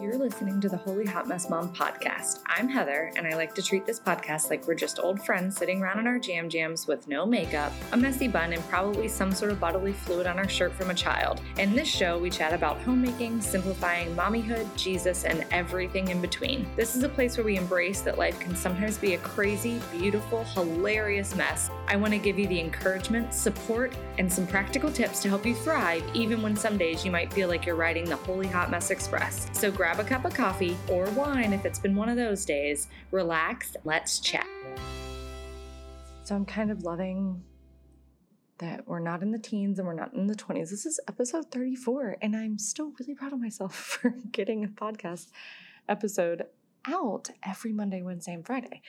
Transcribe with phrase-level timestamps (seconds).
[0.00, 2.40] You're listening to the Holy Hot Mess Mom podcast.
[2.46, 5.82] I'm Heather, and I like to treat this podcast like we're just old friends sitting
[5.82, 9.52] around in our jam jams with no makeup, a messy bun, and probably some sort
[9.52, 11.42] of bodily fluid on our shirt from a child.
[11.58, 16.66] In this show, we chat about homemaking, simplifying, mommyhood, Jesus, and everything in between.
[16.76, 20.44] This is a place where we embrace that life can sometimes be a crazy, beautiful,
[20.44, 21.68] hilarious mess.
[21.88, 25.54] I want to give you the encouragement, support, and some practical tips to help you
[25.54, 28.90] thrive, even when some days you might feel like you're riding the Holy Hot Mess
[28.90, 29.46] Express.
[29.52, 32.88] So grab a cup of coffee or wine if it's been one of those days,
[33.10, 34.46] relax, let's chat.
[36.22, 37.42] So I'm kind of loving
[38.58, 40.70] that we're not in the teens and we're not in the 20s.
[40.70, 45.28] This is episode 34, and I'm still really proud of myself for getting a podcast
[45.88, 46.44] episode
[46.86, 48.82] out every Monday, Wednesday, and Friday.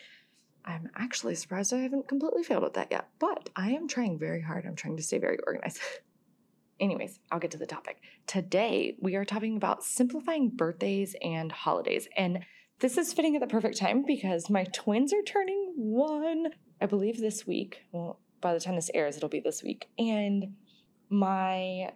[0.63, 4.41] I'm actually surprised I haven't completely failed at that yet, but I am trying very
[4.41, 4.65] hard.
[4.65, 5.79] I'm trying to stay very organized.
[6.81, 7.98] Anyways, I'll get to the topic.
[8.26, 12.07] Today, we are talking about simplifying birthdays and holidays.
[12.18, 12.40] And
[12.79, 16.48] this is fitting at the perfect time because my twins are turning one,
[16.82, 17.84] I believe, this week.
[17.91, 19.90] Well, by the time this airs, it'll be this week.
[19.99, 20.55] And
[21.07, 21.91] my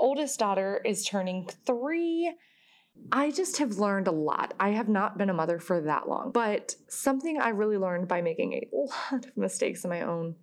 [0.00, 2.34] oldest daughter is turning three.
[3.12, 4.54] I just have learned a lot.
[4.58, 8.20] I have not been a mother for that long, but something I really learned by
[8.20, 10.34] making a lot of mistakes in my own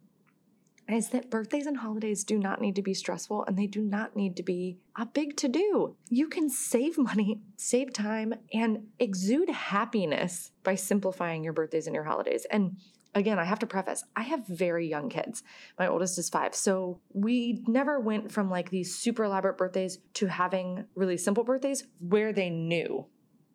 [0.94, 4.16] is that birthdays and holidays do not need to be stressful and they do not
[4.16, 5.96] need to be a big to do.
[6.10, 12.04] You can save money, save time, and exude happiness by simplifying your birthdays and your
[12.04, 12.46] holidays.
[12.50, 12.78] And
[13.14, 15.44] again, I have to preface, I have very young kids.
[15.78, 16.56] My oldest is five.
[16.56, 21.84] So we never went from like these super elaborate birthdays to having really simple birthdays
[22.00, 23.06] where they knew.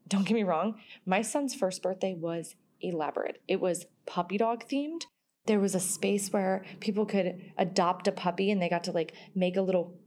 [0.08, 3.42] Don't get me wrong, my son's first birthday was elaborate.
[3.48, 5.06] It was puppy dog themed
[5.46, 9.14] there was a space where people could adopt a puppy and they got to like
[9.34, 9.98] make a little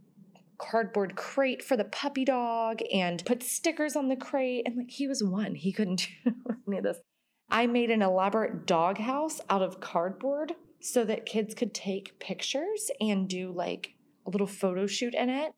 [0.58, 4.64] cardboard crate for the puppy dog and put stickers on the crate.
[4.66, 6.34] And like he was one, he couldn't do
[6.68, 6.98] any of this.
[7.50, 12.92] I made an elaborate dog house out of cardboard so that kids could take pictures
[13.02, 13.96] and do like
[14.28, 15.54] a little photo shoot in it.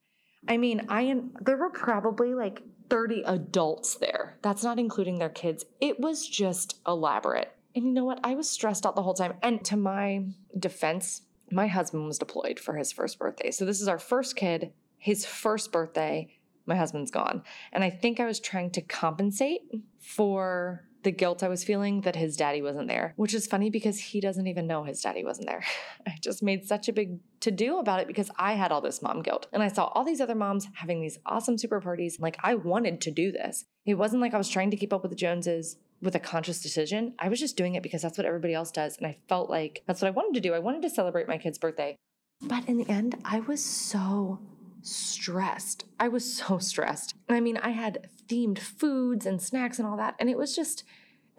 [0.47, 4.38] I mean, I there were probably like 30 adults there.
[4.41, 5.66] That's not including their kids.
[5.79, 7.51] It was just elaborate.
[7.75, 8.19] And you know what?
[8.23, 9.33] I was stressed out the whole time.
[9.41, 10.25] And to my
[10.57, 11.21] defense,
[11.51, 13.51] my husband was deployed for his first birthday.
[13.51, 16.37] So this is our first kid, his first birthday.
[16.65, 17.43] My husband's gone.
[17.71, 19.61] And I think I was trying to compensate
[19.99, 23.99] for the guilt I was feeling that his daddy wasn't there, which is funny because
[23.99, 25.63] he doesn't even know his daddy wasn't there.
[26.07, 29.01] I just made such a big to do about it because I had all this
[29.01, 29.47] mom guilt.
[29.51, 32.19] And I saw all these other moms having these awesome super parties.
[32.19, 33.65] Like I wanted to do this.
[33.85, 36.62] It wasn't like I was trying to keep up with the Joneses with a conscious
[36.62, 37.13] decision.
[37.19, 38.97] I was just doing it because that's what everybody else does.
[38.97, 40.53] And I felt like that's what I wanted to do.
[40.53, 41.95] I wanted to celebrate my kid's birthday.
[42.41, 44.39] But in the end, I was so
[44.81, 45.85] stressed.
[46.00, 47.16] I was so stressed.
[47.29, 50.16] I mean, I had themed foods and snacks and all that.
[50.19, 50.84] And it was just,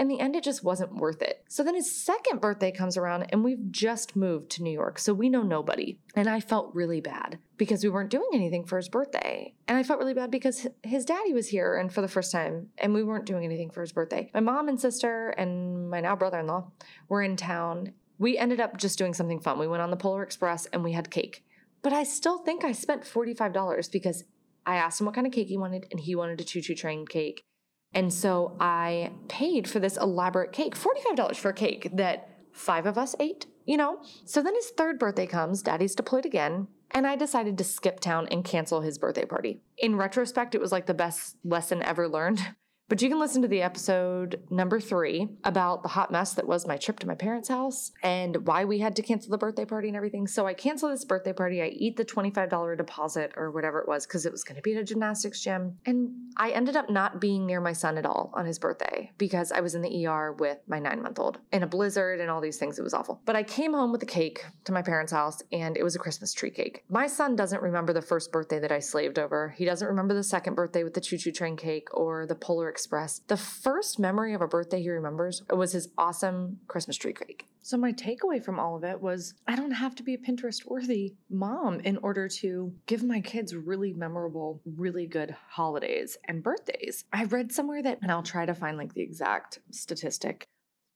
[0.02, 1.44] in the end, it just wasn't worth it.
[1.48, 4.98] So then his second birthday comes around and we've just moved to New York.
[4.98, 6.00] So we know nobody.
[6.16, 9.54] And I felt really bad because we weren't doing anything for his birthday.
[9.68, 12.70] And I felt really bad because his daddy was here and for the first time
[12.78, 14.28] and we weren't doing anything for his birthday.
[14.34, 16.72] My mom and sister and my now brother in law
[17.08, 17.92] were in town.
[18.18, 19.60] We ended up just doing something fun.
[19.60, 21.44] We went on the Polar Express and we had cake.
[21.80, 24.24] But I still think I spent $45 because
[24.66, 26.74] I asked him what kind of cake he wanted and he wanted a choo choo
[26.74, 27.44] train cake.
[27.94, 32.96] And so I paid for this elaborate cake, $45 for a cake that five of
[32.96, 34.02] us ate, you know?
[34.24, 38.28] So then his third birthday comes, daddy's deployed again, and I decided to skip town
[38.30, 39.60] and cancel his birthday party.
[39.78, 42.40] In retrospect, it was like the best lesson ever learned
[42.88, 46.66] but you can listen to the episode number three about the hot mess that was
[46.66, 49.88] my trip to my parents' house and why we had to cancel the birthday party
[49.88, 50.26] and everything.
[50.26, 51.62] So I cancel this birthday party.
[51.62, 54.74] I eat the $25 deposit or whatever it was because it was going to be
[54.74, 55.78] at a gymnastics gym.
[55.86, 59.52] And I ended up not being near my son at all on his birthday because
[59.52, 62.40] I was in the ER with my nine month old in a blizzard and all
[62.40, 62.78] these things.
[62.78, 63.22] It was awful.
[63.24, 65.98] But I came home with a cake to my parents' house and it was a
[65.98, 66.84] Christmas tree cake.
[66.90, 69.54] My son doesn't remember the first birthday that I slaved over.
[69.56, 72.68] He doesn't remember the second birthday with the choo choo train cake or the Polar
[72.72, 73.20] Express.
[73.26, 77.46] The first memory of a birthday he remembers was his awesome Christmas tree cake.
[77.60, 80.64] So, my takeaway from all of it was I don't have to be a Pinterest
[80.64, 87.04] worthy mom in order to give my kids really memorable, really good holidays and birthdays.
[87.12, 90.46] I read somewhere that, and I'll try to find like the exact statistic,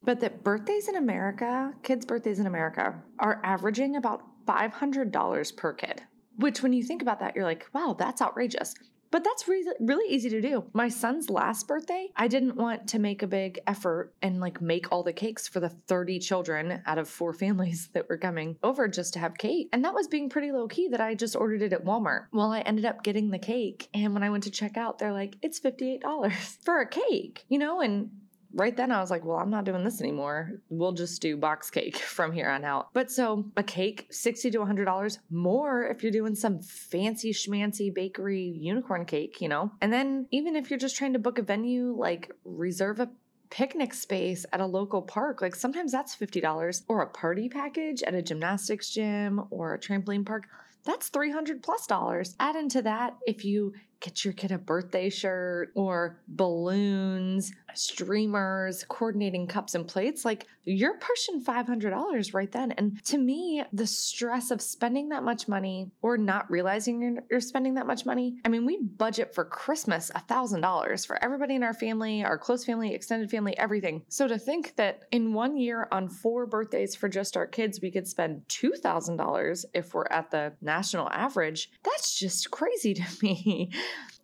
[0.02, 6.02] but that birthdays in America, kids' birthdays in America, are averaging about $500 per kid.
[6.38, 8.75] Which, when you think about that, you're like, wow, that's outrageous.
[9.16, 10.64] But that's really, really easy to do.
[10.74, 14.92] My son's last birthday, I didn't want to make a big effort and like make
[14.92, 18.88] all the cakes for the 30 children out of four families that were coming over
[18.88, 19.70] just to have cake.
[19.72, 22.26] And that was being pretty low key that I just ordered it at Walmart.
[22.30, 23.88] Well, I ended up getting the cake.
[23.94, 26.32] And when I went to check out, they're like, it's $58
[26.62, 27.80] for a cake, you know?
[27.80, 28.10] And
[28.56, 30.52] right then I was like, well, I'm not doing this anymore.
[30.70, 32.88] We'll just do box cake from here on out.
[32.92, 38.56] But so a cake, 60 to $100 more if you're doing some fancy schmancy bakery
[38.58, 39.70] unicorn cake, you know?
[39.80, 43.10] And then even if you're just trying to book a venue, like reserve a
[43.50, 48.14] picnic space at a local park, like sometimes that's $50 or a party package at
[48.14, 50.46] a gymnastics gym or a trampoline park.
[50.86, 52.36] That's 300 plus dollars.
[52.40, 59.46] Add into that if you get your kid a birthday shirt or balloons, streamers, coordinating
[59.46, 62.72] cups and plates, like you're pushing $500 right then.
[62.72, 67.40] And to me, the stress of spending that much money or not realizing you're, you're
[67.40, 68.36] spending that much money.
[68.44, 72.94] I mean, we budget for Christmas $1,000 for everybody in our family, our close family,
[72.94, 74.02] extended family, everything.
[74.08, 77.90] So to think that in one year on four birthdays for just our kids, we
[77.90, 83.70] could spend $2,000 if we're at the national average, that's just crazy to me.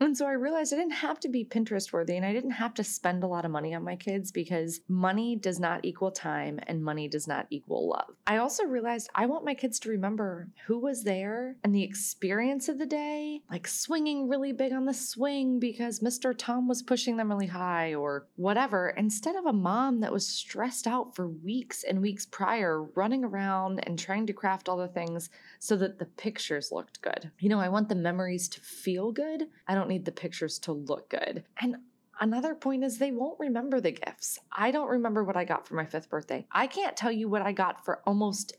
[0.03, 2.75] And so I realized I didn't have to be Pinterest worthy and I didn't have
[2.75, 6.59] to spend a lot of money on my kids because money does not equal time
[6.67, 8.11] and money does not equal love.
[8.27, 12.69] I also realized I want my kids to remember who was there and the experience
[12.69, 16.35] of the day, like swinging really big on the swing because Mr.
[16.37, 20.89] Tom was pushing them really high or whatever, instead of a mom that was stressed
[20.89, 25.31] out for weeks and weeks prior, running around and trying to craft all the things
[25.61, 27.31] so that the pictures looked good.
[27.39, 29.45] You know, I want the memories to feel good.
[29.69, 31.44] I don't need the pictures to look good.
[31.61, 31.77] And
[32.21, 34.39] Another point is they won't remember the gifts.
[34.53, 36.47] I don't remember what I got for my fifth birthday.
[36.53, 38.53] I can't tell you what I got for almost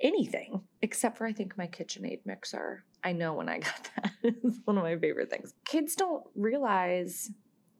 [0.00, 2.84] anything except for I think my KitchenAid mixer.
[3.02, 4.12] I know when I got that.
[4.22, 5.54] it's one of my favorite things.
[5.64, 7.30] Kids don't realize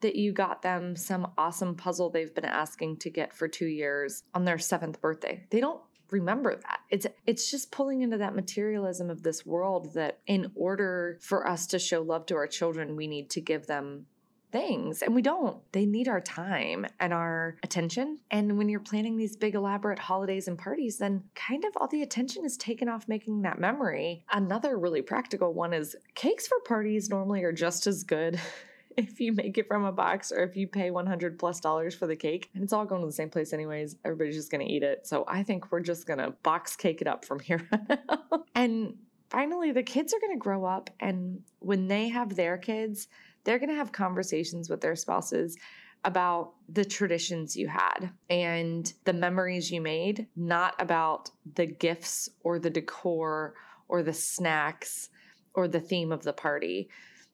[0.01, 4.25] that you got them some awesome puzzle they've been asking to get for 2 years
[4.35, 5.47] on their 7th birthday.
[5.51, 5.81] They don't
[6.11, 6.81] remember that.
[6.91, 11.67] It's it's just pulling into that materialism of this world that in order for us
[11.69, 14.07] to show love to our children, we need to give them
[14.51, 15.59] things and we don't.
[15.73, 18.19] They need our time and our attention.
[18.31, 22.03] And when you're planning these big elaborate holidays and parties then kind of all the
[22.03, 24.25] attention is taken off making that memory.
[24.33, 28.41] Another really practical one is cakes for parties normally are just as good
[28.97, 32.07] if you make it from a box or if you pay 100 plus dollars for
[32.07, 32.51] the cake.
[32.55, 33.97] And it's all going to the same place anyways.
[34.05, 35.07] Everybody's just going to eat it.
[35.07, 37.69] So i think we're just going to box cake it up from here
[38.55, 38.95] and
[39.31, 43.09] finally the kids are going to grow up and when they have their kids
[43.45, 45.57] they're going to have conversations with their spouses
[46.05, 52.59] about the traditions you had and the memories you made not about the gifts or
[52.59, 53.55] the decor
[53.89, 55.11] or the snacks
[55.55, 56.89] or the theme of the party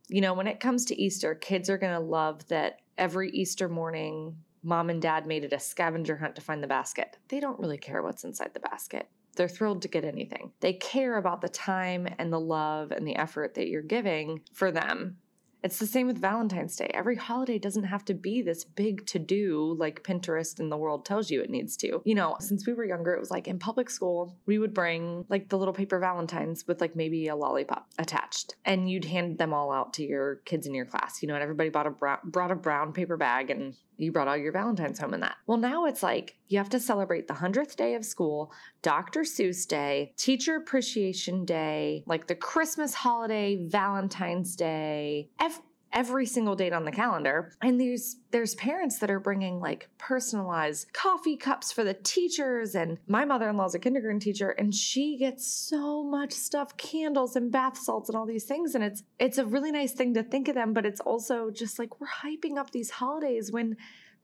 [0.09, 3.69] you know, when it comes to Easter, kids are going to love that every Easter
[3.69, 7.19] morning, mom and dad made it a scavenger hunt to find the basket.
[7.29, 9.09] They don't really care what's inside the basket.
[9.37, 10.53] They're thrilled to get anything.
[10.61, 14.73] They care about the time and the love and the effort that you're giving for
[14.73, 15.19] them
[15.67, 16.89] it's the same with Valentine's Day.
[16.95, 21.05] Every holiday doesn't have to be this big to do like Pinterest and the world
[21.05, 22.01] tells you it needs to.
[22.05, 25.25] You know, since we were younger, it was like in public school, we would bring
[25.29, 29.53] like the little paper Valentines with like maybe a lollipop attached, and you'd hand them
[29.53, 31.21] all out to your kids in your class.
[31.21, 34.29] You know, and everybody bought a brown, brought a brown paper bag and you brought
[34.29, 35.37] all your Valentines home in that.
[35.47, 38.53] Well, now it's like you have to celebrate the 100th day of school,
[38.83, 39.21] Dr.
[39.23, 46.73] Seuss Day, Teacher Appreciation Day, like the Christmas holiday, Valentine's Day, every, every single date
[46.73, 47.53] on the calendar.
[47.63, 52.99] And there's there's parents that are bringing like personalized coffee cups for the teachers and
[53.09, 58.11] my mother-in-law's a kindergarten teacher and she gets so much stuff, candles and bath salts
[58.11, 60.75] and all these things and it's it's a really nice thing to think of them,
[60.75, 63.77] but it's also just like we're hyping up these holidays when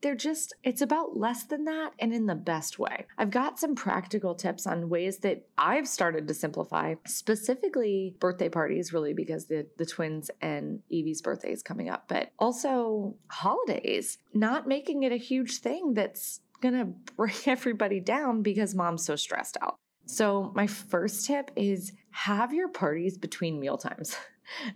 [0.02, 3.06] they're just, it's about less than that and in the best way.
[3.16, 8.92] I've got some practical tips on ways that I've started to simplify, specifically birthday parties,
[8.92, 14.66] really, because the, the twins and Evie's birthday is coming up, but also holidays, not
[14.66, 16.84] making it a huge thing that's gonna
[17.16, 19.76] bring everybody down because mom's so stressed out.
[20.06, 24.16] So, my first tip is have your parties between meal times.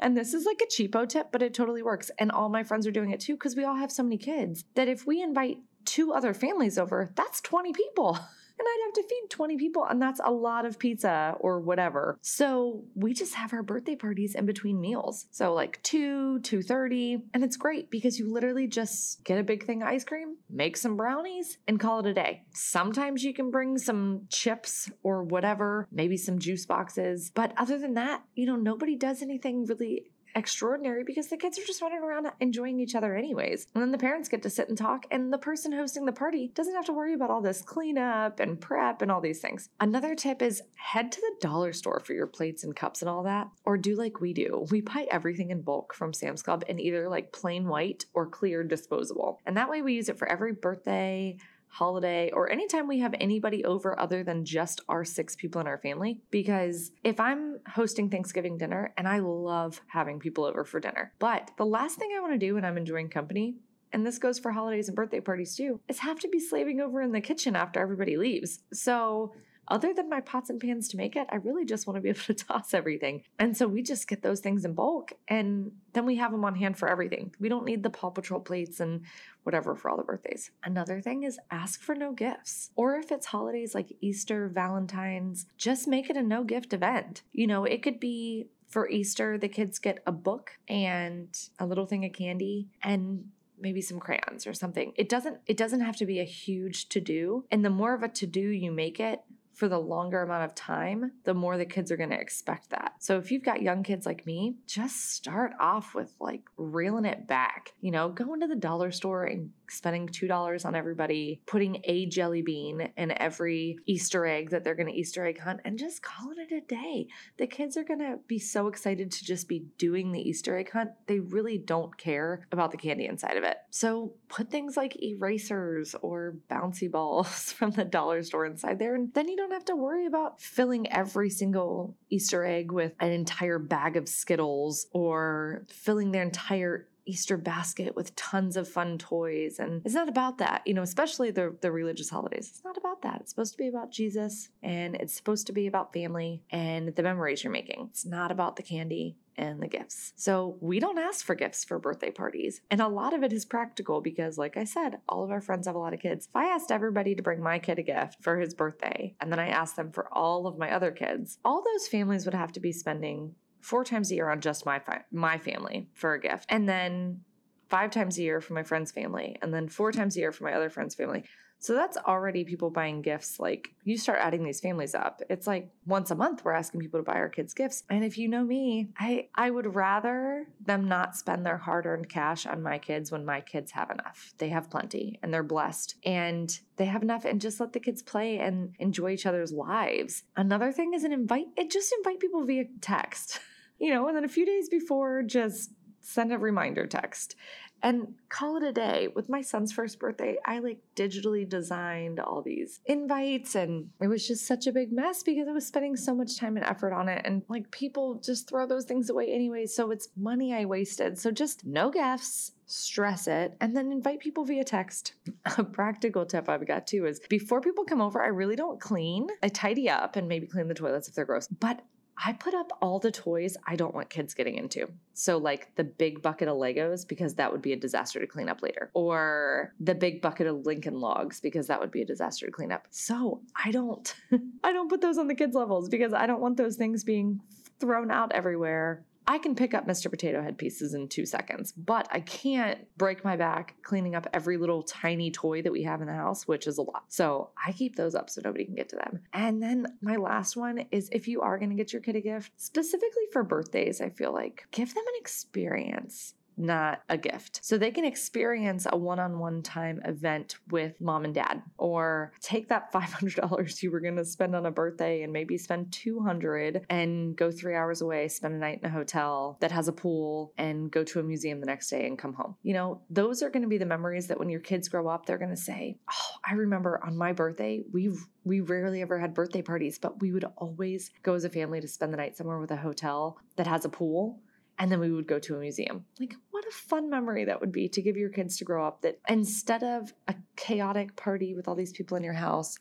[0.00, 2.10] And this is like a cheapo tip, but it totally works.
[2.18, 4.64] And all my friends are doing it too because we all have so many kids
[4.74, 8.18] that if we invite two other families over, that's 20 people.
[8.58, 12.18] and I'd have to feed 20 people and that's a lot of pizza or whatever.
[12.22, 15.26] So we just have our birthday parties in between meals.
[15.30, 19.82] So like 2, 2:30 and it's great because you literally just get a big thing
[19.82, 22.42] of ice cream, make some brownies and call it a day.
[22.52, 27.94] Sometimes you can bring some chips or whatever, maybe some juice boxes, but other than
[27.94, 32.30] that, you know, nobody does anything really extraordinary because the kids are just running around
[32.40, 33.66] enjoying each other anyways.
[33.74, 36.52] And then the parents get to sit and talk, and the person hosting the party
[36.54, 39.70] doesn't have to worry about all this cleanup and prep and all these things.
[39.80, 43.22] Another tip is head to the dollar store for your plates and cups and all
[43.24, 44.66] that, or do like we do.
[44.70, 48.62] We buy everything in bulk from Sam's Club in either like plain white or clear
[48.62, 49.40] disposable.
[49.46, 51.38] And that way we use it for every birthday
[51.76, 55.78] holiday, or anytime we have anybody over other than just our six people in our
[55.78, 56.20] family.
[56.30, 61.50] Because if I'm hosting Thanksgiving dinner, and I love having people over for dinner, but
[61.58, 63.56] the last thing I want to do when I'm enjoying company
[63.92, 67.00] and this goes for holidays and birthday parties too, is have to be slaving over
[67.00, 68.60] in the kitchen after everybody leaves.
[68.72, 69.32] So
[69.68, 72.08] other than my pots and pans to make it, I really just want to be
[72.10, 73.22] able to toss everything.
[73.38, 76.54] And so we just get those things in bulk and then we have them on
[76.54, 77.34] hand for everything.
[77.40, 79.02] We don't need the Paw Patrol plates and
[79.44, 80.50] whatever for all the birthdays.
[80.64, 82.70] Another thing is ask for no gifts.
[82.76, 87.22] Or if it's holidays like Easter, Valentine's, just make it a no gift event.
[87.32, 91.86] You know, it could be for Easter, the kids get a book and a little
[91.86, 93.24] thing of candy and
[93.58, 94.92] maybe some crayons or something.
[94.96, 97.44] It doesn't it doesn't have to be a huge to do.
[97.50, 99.20] And the more of a to do you make it,
[99.56, 102.92] for the longer amount of time, the more the kids are going to expect that.
[102.98, 107.26] So if you've got young kids like me, just start off with like reeling it
[107.26, 107.72] back.
[107.80, 112.42] You know, going to the dollar store and spending $2 on everybody, putting a jelly
[112.42, 116.36] bean in every Easter egg that they're going to Easter egg hunt, and just calling
[116.38, 117.08] it a day.
[117.38, 120.70] The kids are going to be so excited to just be doing the Easter egg
[120.70, 120.90] hunt.
[121.06, 123.56] They really don't care about the candy inside of it.
[123.70, 129.12] So put things like erasers or bouncy balls from the dollar store inside there, and
[129.14, 133.58] then you don't have to worry about filling every single Easter egg with an entire
[133.58, 139.58] bag of Skittles or filling their entire Easter basket with tons of fun toys.
[139.58, 142.48] And it's not about that, you know, especially the, the religious holidays.
[142.52, 143.20] It's not about that.
[143.20, 147.02] It's supposed to be about Jesus and it's supposed to be about family and the
[147.02, 147.88] memories you're making.
[147.90, 150.12] It's not about the candy and the gifts.
[150.16, 152.60] So we don't ask for gifts for birthday parties.
[152.70, 155.66] And a lot of it is practical because, like I said, all of our friends
[155.66, 156.26] have a lot of kids.
[156.26, 159.38] If I asked everybody to bring my kid a gift for his birthday and then
[159.38, 162.60] I asked them for all of my other kids, all those families would have to
[162.60, 166.46] be spending four times a year on just my fi- my family for a gift,
[166.48, 167.20] and then
[167.68, 170.44] five times a year for my friend's family, and then four times a year for
[170.44, 171.24] my other friend's family.
[171.58, 173.40] So that's already people buying gifts.
[173.40, 175.22] Like you start adding these families up.
[175.30, 177.82] It's like once a month we're asking people to buy our kids gifts.
[177.88, 182.46] And if you know me, I I would rather them not spend their hard-earned cash
[182.46, 184.34] on my kids when my kids have enough.
[184.38, 188.02] They have plenty and they're blessed and they have enough and just let the kids
[188.02, 190.24] play and enjoy each other's lives.
[190.36, 193.40] Another thing is an invite it just invite people via text.
[193.78, 195.70] You know, and then a few days before just
[196.06, 197.34] send a reminder text
[197.82, 199.08] and call it a day.
[199.14, 204.26] With my son's first birthday, I like digitally designed all these invites and it was
[204.26, 207.08] just such a big mess because I was spending so much time and effort on
[207.08, 207.22] it.
[207.24, 209.66] And like people just throw those things away anyway.
[209.66, 211.18] So it's money I wasted.
[211.18, 215.14] So just no gifts, stress it, and then invite people via text.
[215.58, 219.28] A practical tip I've got too is before people come over, I really don't clean.
[219.42, 221.82] I tidy up and maybe clean the toilets if they're gross, but
[222.18, 224.88] I put up all the toys I don't want kids getting into.
[225.14, 228.48] So, like the big bucket of Legos, because that would be a disaster to clean
[228.48, 232.46] up later, or the big bucket of Lincoln logs, because that would be a disaster
[232.46, 232.86] to clean up.
[232.90, 234.14] So, I don't,
[234.64, 237.40] I don't put those on the kids' levels because I don't want those things being
[237.78, 240.08] thrown out everywhere I can pick up Mr.
[240.08, 244.56] Potato Head pieces in two seconds, but I can't break my back cleaning up every
[244.56, 247.04] little tiny toy that we have in the house, which is a lot.
[247.08, 249.20] So I keep those up so nobody can get to them.
[249.32, 252.20] And then my last one is if you are going to get your kid a
[252.20, 257.60] gift, specifically for birthdays, I feel like give them an experience not a gift.
[257.62, 262.32] So they can experience a one on one time event with mom and dad, or
[262.40, 266.86] take that $500 you were going to spend on a birthday and maybe spend 200
[266.88, 270.52] and go three hours away, spend a night in a hotel that has a pool,
[270.58, 272.56] and go to a museum the next day and come home.
[272.62, 275.26] You know, those are going to be the memories that when your kids grow up,
[275.26, 278.10] they're going to say, Oh, I remember on my birthday, we
[278.44, 281.88] we rarely ever had birthday parties, but we would always go as a family to
[281.88, 284.38] spend the night somewhere with a hotel that has a pool
[284.78, 286.04] and then we would go to a museum.
[286.20, 289.02] Like, what a fun memory that would be to give your kids to grow up
[289.02, 292.78] that instead of a chaotic party with all these people in your house,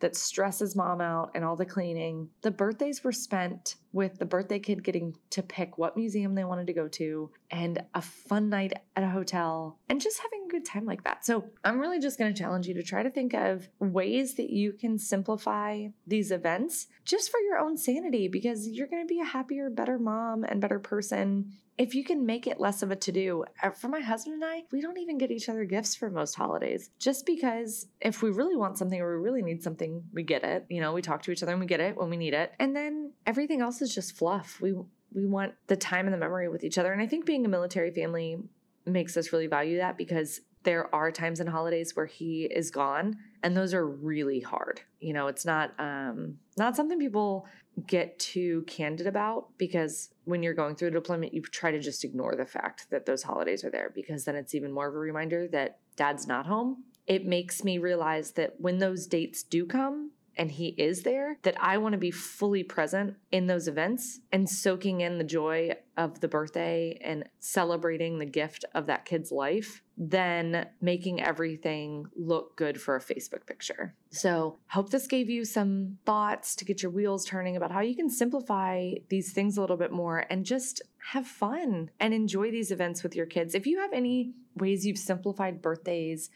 [0.00, 2.28] that stresses mom out and all the cleaning.
[2.42, 6.66] The birthdays were spent with the birthday kid getting to pick what museum they wanted
[6.66, 10.66] to go to and a fun night at a hotel and just having a good
[10.66, 11.24] time like that.
[11.24, 14.50] So, I'm really just going to challenge you to try to think of ways that
[14.50, 19.20] you can simplify these events just for your own sanity because you're going to be
[19.20, 22.96] a happier, better mom and better person if you can make it less of a
[22.96, 25.94] to do, uh, for my husband and I, we don't even get each other gifts
[25.94, 30.02] for most holidays just because if we really want something or we really need something,
[30.12, 30.66] we get it.
[30.68, 32.52] You know, we talk to each other and we get it when we need it.
[32.58, 34.58] And then everything else is just fluff.
[34.60, 34.74] We
[35.12, 36.92] we want the time and the memory with each other.
[36.92, 38.38] And I think being a military family
[38.84, 43.16] makes us really value that because there are times in holidays where he is gone
[43.44, 44.80] and those are really hard.
[45.00, 47.46] You know it's not um not something people
[47.86, 52.04] get too candid about because when you're going through a deployment you try to just
[52.04, 54.98] ignore the fact that those holidays are there because then it's even more of a
[54.98, 56.82] reminder that dad's not home.
[57.06, 61.56] It makes me realize that when those dates do come and he is there, that
[61.60, 66.20] I want to be fully present in those events and soaking in the joy of
[66.20, 72.80] the birthday and celebrating the gift of that kid's life than making everything look good
[72.80, 73.94] for a Facebook picture.
[74.10, 77.96] So, hope this gave you some thoughts to get your wheels turning about how you
[77.96, 82.70] can simplify these things a little bit more and just have fun and enjoy these
[82.70, 83.54] events with your kids.
[83.54, 86.30] If you have any ways you've simplified birthdays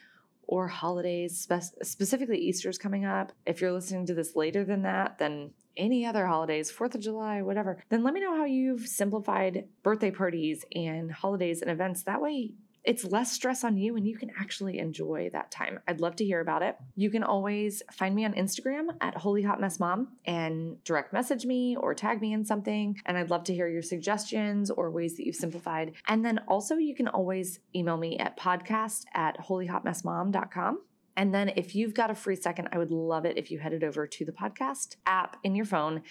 [0.51, 3.31] or holidays, spe- specifically Easter's coming up.
[3.47, 7.41] If you're listening to this later than that, then any other holidays, 4th of July,
[7.41, 12.03] whatever, then let me know how you've simplified birthday parties and holidays and events.
[12.03, 12.55] That way,
[12.91, 15.79] it's less stress on you and you can actually enjoy that time.
[15.87, 16.75] I'd love to hear about it.
[16.97, 21.47] You can always find me on Instagram at Holy Hot Mess Mom and direct message
[21.47, 23.01] me or tag me in something.
[23.07, 25.93] And I'd love to hear your suggestions or ways that you've simplified.
[26.09, 30.81] And then also, you can always email me at podcast at holyhotmessmom.com.
[31.17, 33.85] And then if you've got a free second, I would love it if you headed
[33.85, 36.03] over to the podcast app in your phone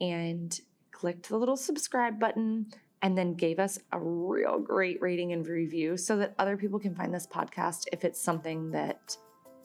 [0.00, 0.58] and
[0.90, 2.68] clicked the little subscribe button
[3.04, 6.94] and then gave us a real great rating and review so that other people can
[6.94, 9.14] find this podcast if it's something that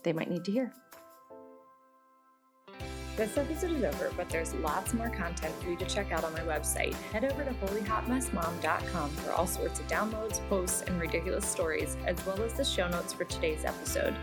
[0.03, 0.73] they might need to hear.
[3.19, 6.31] This episode is over, but there's lots more content for you to check out on
[6.31, 6.93] my website.
[7.11, 12.41] Head over to holyhotmessmom.com for all sorts of downloads, posts, and ridiculous stories, as well
[12.41, 14.15] as the show notes for today's episode.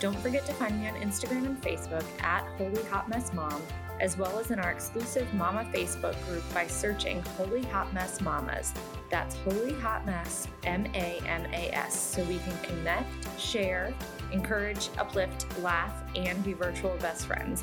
[0.00, 3.62] Don't forget to find me on Instagram and Facebook at Holy Hot Mess Mom
[4.00, 8.74] as well as in our exclusive Mama Facebook group by searching Holy Hot Mess Mamas.
[9.10, 13.94] That's Holy Hot Mess, M A M A S, so we can connect, share,
[14.32, 17.62] encourage, uplift, laugh, and be virtual best friends.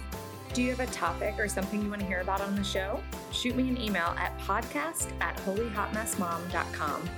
[0.54, 3.02] Do you have a topic or something you want to hear about on the show?
[3.32, 7.10] Shoot me an email at podcast at holyhotmessmom.com.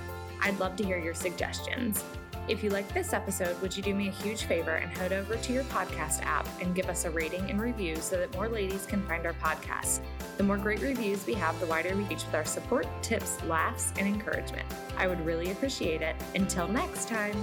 [0.42, 2.04] I'd love to hear your suggestions.
[2.48, 5.36] If you like this episode, would you do me a huge favor and head over
[5.36, 8.84] to your podcast app and give us a rating and review so that more ladies
[8.84, 10.00] can find our podcast?
[10.36, 13.92] The more great reviews we have, the wider we reach with our support, tips, laughs,
[13.96, 14.66] and encouragement.
[14.98, 16.16] I would really appreciate it.
[16.34, 17.36] Until next time.